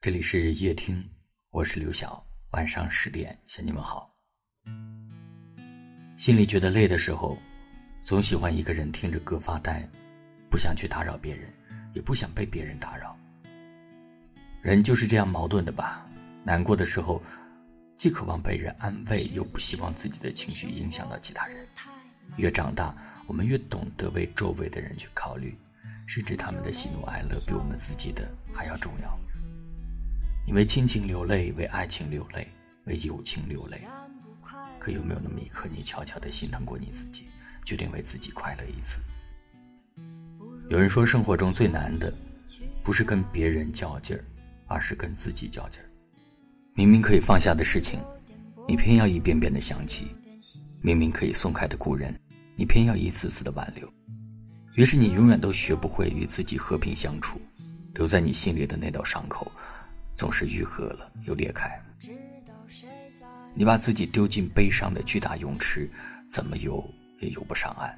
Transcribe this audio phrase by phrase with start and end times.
[0.00, 1.04] 这里是夜听，
[1.50, 2.24] 我是刘晓。
[2.52, 4.14] 晚上十点向你们好。
[6.16, 7.36] 心里觉得累的时候，
[8.00, 9.82] 总喜欢一个人听着歌发呆，
[10.48, 11.52] 不想去打扰别人，
[11.94, 13.18] 也不想被别人打扰。
[14.62, 16.08] 人就是这样矛盾的吧？
[16.44, 17.20] 难过的时候，
[17.96, 21.66] 既渴望被人安慰，又不希望自己的情绪影响到其他人。
[22.36, 22.96] 越长大，
[23.26, 25.58] 我们越懂得为周围的人去考虑，
[26.06, 29.18] 甚至他们的喜怒哀乐比我们自己的还要重要。
[30.48, 32.48] 你为亲情流泪，为爱情流泪，
[32.86, 33.86] 为友情流泪，
[34.78, 37.24] 可有没有那么一刻，你悄悄的心疼过你自己，
[37.66, 38.98] 决定为自己快乐一次？
[40.70, 42.10] 有人说，生活中最难的，
[42.82, 44.24] 不是跟别人较劲儿，
[44.66, 45.84] 而是跟自己较劲儿。
[46.72, 48.00] 明明可以放下的事情，
[48.66, 50.06] 你偏要一遍遍的想起；
[50.80, 52.18] 明明可以松开的故人，
[52.56, 53.86] 你偏要一次次的挽留。
[54.76, 57.38] 于是，你永远都学不会与自己和平相处，
[57.92, 59.52] 留在你心里的那道伤口。
[60.18, 61.80] 总是愈合了又裂开。
[63.54, 65.88] 你把自己丢进悲伤的巨大泳池，
[66.28, 66.84] 怎么游
[67.20, 67.96] 也游不上岸。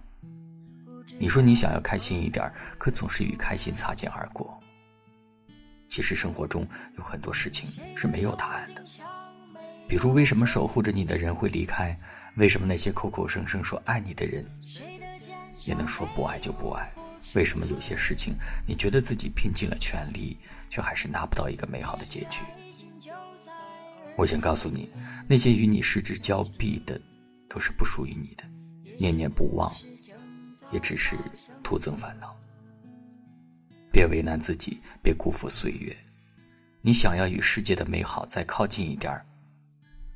[1.19, 4.61] 你说你想要开心一点，可总是与开心擦肩而过。
[5.89, 6.69] 其实生活中
[6.99, 8.85] 有很多事情是没有答案的，
[9.89, 11.99] 比如为什么守护着你的人会离开？
[12.37, 14.45] 为什么那些口口声声说爱你的人，
[15.65, 16.93] 也能说不爱就不爱？
[17.35, 18.35] 为什么有些事情
[18.67, 20.37] 你觉得自己拼尽了全力，
[20.69, 22.43] 却还是拿不到一个美好的结局？
[24.17, 24.91] 我想告诉你，
[25.29, 27.01] 那些与你失之交臂的，
[27.49, 28.45] 都是不属于你的。
[28.99, 29.73] 念念不忘，
[30.71, 31.17] 也只是
[31.63, 32.37] 徒增烦恼。
[33.91, 35.97] 别为难自己，别辜负岁月。
[36.83, 39.25] 你想要与世界的美好再靠近一点儿，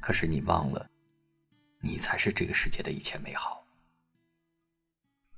[0.01, 0.87] 可是你忘了，
[1.81, 3.65] 你才是这个世界的一切美好。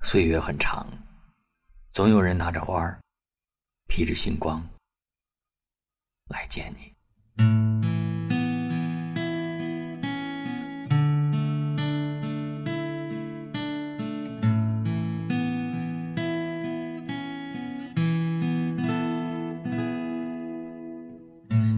[0.02, 0.86] 岁月很长。
[1.96, 3.00] 总有人拿着花儿，
[3.88, 4.62] 披着星光
[6.28, 6.94] 来见你。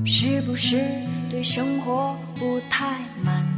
[0.05, 0.85] 是不是
[1.31, 3.58] 对生活不太满意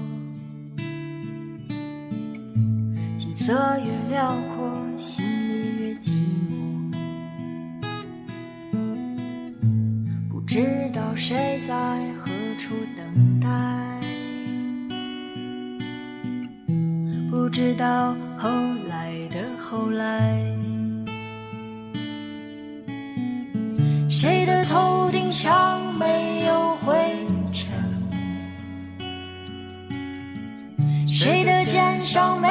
[3.41, 6.11] 色越辽阔，心里越寂
[6.47, 6.93] 寞。
[10.29, 10.63] 不知
[10.93, 11.73] 道谁在
[12.19, 13.49] 何处等待，
[17.31, 18.47] 不知道后
[18.87, 20.37] 来的后来，
[24.07, 26.93] 谁的头顶上没有灰
[27.51, 27.67] 尘，
[31.07, 32.50] 谁的肩上没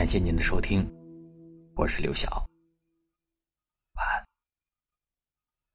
[0.00, 0.90] 感谢您的收听，
[1.76, 2.49] 我是刘晓。